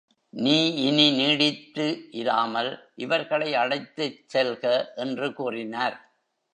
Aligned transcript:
நீ 0.33 0.55
இனி 0.83 1.05
நீட்டித்து 1.11 1.85
இராமல் 2.11 2.71
இவர்களை 2.95 3.55
அழைத்துச் 3.55 4.21
செல்க 4.33 4.65
என்று 4.95 5.33
கூறினார். 5.33 5.97